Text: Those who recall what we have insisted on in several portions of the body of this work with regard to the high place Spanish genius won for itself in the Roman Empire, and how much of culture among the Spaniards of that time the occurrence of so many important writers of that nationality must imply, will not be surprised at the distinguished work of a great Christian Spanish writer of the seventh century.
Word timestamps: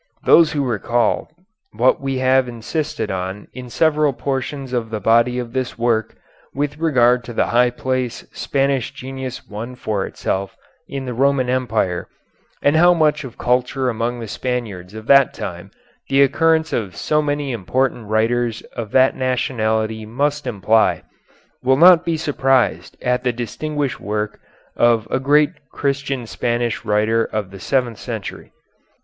Those 0.25 0.53
who 0.53 0.63
recall 0.65 1.29
what 1.73 2.01
we 2.01 2.17
have 2.17 2.47
insisted 2.47 3.11
on 3.11 3.47
in 3.53 3.69
several 3.69 4.13
portions 4.13 4.73
of 4.73 4.89
the 4.89 4.99
body 4.99 5.37
of 5.37 5.53
this 5.53 5.77
work 5.77 6.15
with 6.55 6.79
regard 6.79 7.23
to 7.25 7.33
the 7.33 7.45
high 7.53 7.69
place 7.69 8.25
Spanish 8.33 8.89
genius 8.95 9.47
won 9.47 9.75
for 9.75 10.07
itself 10.07 10.57
in 10.87 11.05
the 11.05 11.13
Roman 11.13 11.51
Empire, 11.51 12.07
and 12.63 12.75
how 12.75 12.95
much 12.95 13.23
of 13.23 13.37
culture 13.37 13.89
among 13.91 14.19
the 14.19 14.27
Spaniards 14.27 14.95
of 14.95 15.05
that 15.05 15.35
time 15.35 15.69
the 16.09 16.23
occurrence 16.23 16.73
of 16.73 16.95
so 16.95 17.21
many 17.21 17.51
important 17.51 18.07
writers 18.07 18.61
of 18.75 18.89
that 18.93 19.15
nationality 19.15 20.03
must 20.07 20.47
imply, 20.47 21.03
will 21.61 21.77
not 21.77 22.03
be 22.03 22.17
surprised 22.17 22.97
at 23.03 23.23
the 23.23 23.31
distinguished 23.31 23.99
work 23.99 24.39
of 24.75 25.07
a 25.11 25.19
great 25.19 25.51
Christian 25.71 26.25
Spanish 26.25 26.83
writer 26.83 27.23
of 27.25 27.51
the 27.51 27.59
seventh 27.59 27.99
century. 27.99 28.51